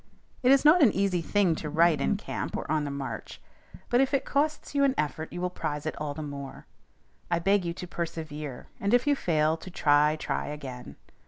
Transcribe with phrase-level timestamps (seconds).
[0.41, 3.39] It is not an easy thing to write in camp or on the march,
[3.87, 6.65] but if it costs you an effort you will prize it all the more.
[7.29, 10.95] I beg you to persevere, and, if you fail, to "try, try again."